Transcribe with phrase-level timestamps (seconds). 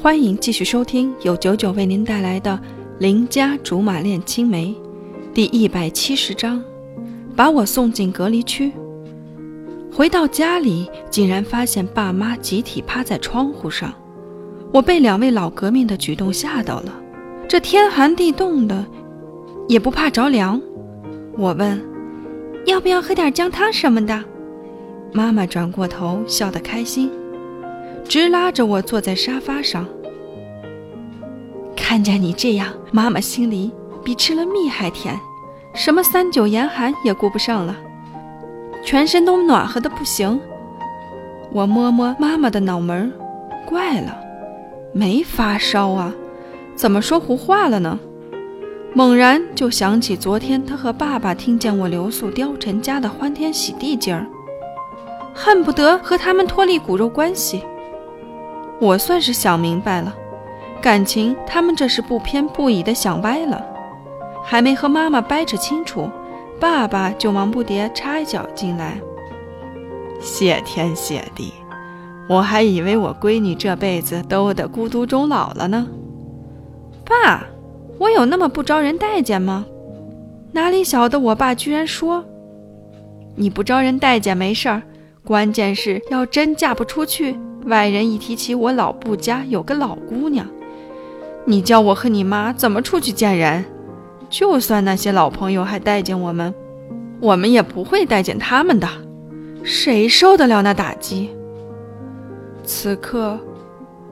[0.00, 2.52] 欢迎继续收听由九九为您带来的
[3.00, 4.72] 《邻家竹马恋青梅》
[5.34, 6.62] 第一百七十章，
[7.34, 8.70] 把我送进隔离区。
[9.92, 13.92] 回到家里，竟然发现爸妈集体趴在窗户上，
[14.72, 16.94] 我被两位老革命的举动吓到了。
[17.48, 18.86] 这天寒地冻的，
[19.66, 20.62] 也不怕着凉。
[21.36, 21.84] 我问
[22.66, 24.24] ：“要不要喝点姜汤什么的？”
[25.12, 27.10] 妈妈转过头，笑得开心。
[28.04, 29.86] 直拉着我坐在沙发上，
[31.76, 33.70] 看见你这样，妈妈心里
[34.04, 35.18] 比吃了蜜还甜，
[35.74, 37.76] 什么三九严寒也顾不上了，
[38.84, 40.40] 全身都暖和的不行。
[41.52, 43.12] 我摸摸妈妈的脑门，
[43.66, 44.18] 怪了，
[44.92, 46.14] 没发烧啊，
[46.74, 47.98] 怎么说胡话了呢？
[48.94, 54.26] 猛然就想起昨天她和爸爸听见我留宿貂蝉家的欢天喜地劲儿，
[55.34, 57.62] 恨不得和他们脱离骨肉关系。
[58.80, 60.14] 我算是想明白了，
[60.80, 63.64] 感情他们这是不偏不倚的想歪了，
[64.44, 66.08] 还没和妈妈掰扯清楚，
[66.60, 68.98] 爸爸就忙不迭插一脚进来。
[70.20, 71.52] 谢天谢地，
[72.28, 75.86] 我还以为我闺女这辈子都得孤独终老了呢。
[77.04, 77.46] 爸，
[77.98, 79.66] 我有那么不招人待见吗？
[80.52, 82.24] 哪里晓得我爸居然说，
[83.36, 84.82] 你不招人待见没事儿，
[85.24, 87.38] 关键是要真嫁不出去。
[87.68, 90.46] 外人一提起我老布家有个老姑娘，
[91.44, 93.64] 你叫我和你妈怎么出去见人？
[94.30, 96.52] 就算那些老朋友还待见我们，
[97.20, 98.88] 我们也不会待见他们的。
[99.62, 101.30] 谁受得了那打击？
[102.64, 103.38] 此刻，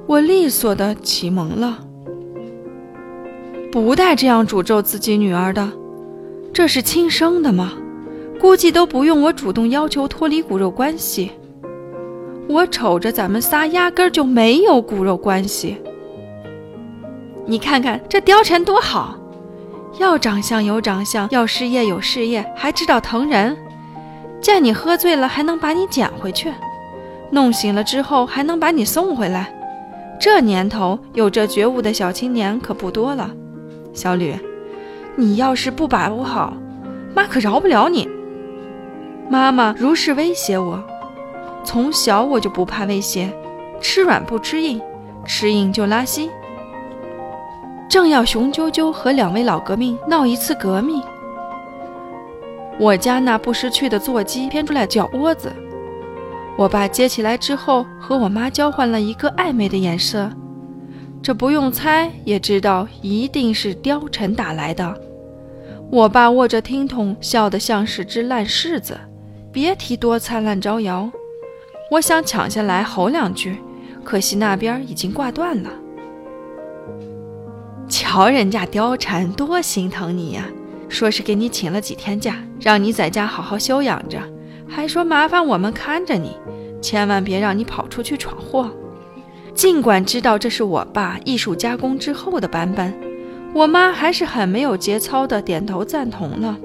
[0.07, 1.79] 我利索的启蒙了，
[3.73, 5.71] 不带这样诅咒自己女儿的。
[6.53, 7.73] 这是亲生的吗？
[8.39, 11.33] 估计都不用我主动要求脱离骨肉关系。
[12.49, 15.77] 我瞅着咱们仨压根儿就没有骨肉关系。
[17.45, 19.17] 你看看这貂蝉多好，
[19.99, 23.57] 要长相有长相，要事业有事业，还知道疼人。
[24.41, 26.51] 见你喝醉了，还能把你捡回去；
[27.31, 29.53] 弄醒了之后，还能把你送回来。
[30.21, 33.31] 这年头有这觉悟的小青年可不多了。
[33.93, 34.35] 小吕，
[35.17, 36.53] 你要是不把握好，
[37.15, 38.09] 妈可饶不了你。
[39.29, 40.83] 妈妈如是威胁我。
[41.67, 43.31] 从小我就不怕威胁，
[43.81, 44.81] 吃软不吃硬，
[45.27, 46.31] 吃硬就拉稀。
[47.89, 51.03] 正要雄赳赳和两位老革命闹一次革命，
[52.79, 55.53] 我家那不识趣的座机偏出来脚窝子，
[56.57, 60.31] 我爸接起来之后和我妈交换了一个暧昧的眼色，
[61.21, 64.95] 这不用猜也知道一定是貂蝉打来的。
[65.91, 68.99] 我爸握着听筒笑得像是只烂柿子，
[69.53, 71.11] 别提多灿烂招摇。
[71.91, 73.57] 我想抢下来吼两句，
[74.03, 75.71] 可惜那边已经挂断了。
[77.89, 80.45] 瞧人家貂蝉多心疼你呀，
[80.89, 84.19] 说是给你请了几天假，让你在家好好休养着，
[84.69, 86.37] 还说麻烦我们看着你，
[86.83, 88.69] 千万别让你跑出去闯祸。
[89.55, 92.93] 尽管知道这是我爸艺术加工之后的版本，
[93.55, 96.59] 我妈还是很没有节操的点头赞同了。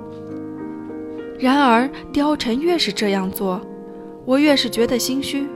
[1.40, 3.62] 然而貂蝉越是这样做。
[4.26, 5.48] 我越是觉得心虚，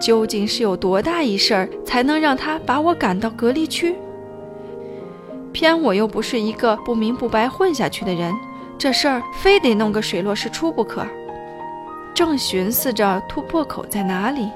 [0.00, 3.94] 究竟是有多大一事儿才能让他把我赶到隔离区？
[5.52, 8.34] 偏我又不是一个不明不白混下去的人，
[8.76, 11.06] 这事儿非得弄个水落石出不可。
[12.14, 14.48] 正寻思着突破口在哪里，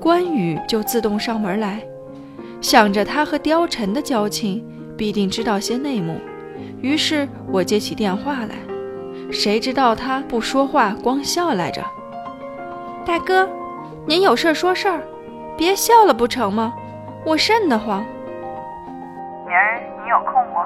[0.00, 1.82] 关羽就自动上门来，
[2.60, 4.64] 想着他和貂蝉的交情，
[4.96, 6.16] 必定知道些内幕。
[6.80, 8.56] 于是我接起电话来，
[9.30, 11.84] 谁知道他不说话，光笑来着。
[13.04, 13.48] 大哥，
[14.06, 15.02] 您有事说事儿，
[15.56, 16.72] 别笑了不成吗？
[17.26, 18.04] 我瘆得慌。
[19.44, 20.60] 明儿你有空不？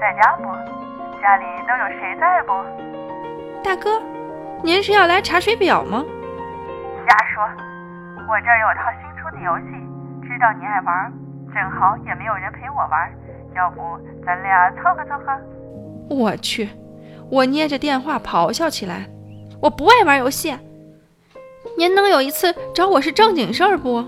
[0.00, 0.44] 在家不？
[1.20, 2.52] 家里都有谁在不？
[3.62, 4.00] 大哥，
[4.62, 6.02] 您是要来查水表吗？
[7.06, 7.44] 瞎说！
[8.28, 11.12] 我这儿有套新出的游戏，知道你爱玩，
[11.52, 13.12] 正好也没有人陪我玩，
[13.54, 15.38] 要不咱俩凑合凑合？
[16.08, 16.68] 我去！
[17.30, 19.06] 我捏着电话咆哮起来，
[19.60, 20.56] 我不爱玩游戏。
[21.76, 24.04] 您能有一次找我是正经事儿不？